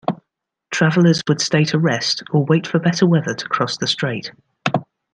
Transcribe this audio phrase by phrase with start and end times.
[0.71, 4.31] Travelers would stay to rest or wait for better weather to cross the strait.